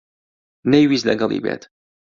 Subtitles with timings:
[0.71, 1.63] نەیویست لەگەڵی بێت.